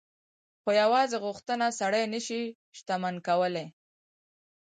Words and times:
خو 0.61 0.69
يوازې 0.81 1.17
غوښتنه 1.25 1.65
سړی 1.79 2.03
نه 2.13 2.19
شي 2.27 2.41
شتمن 2.77 3.15
کولای. 3.27 3.67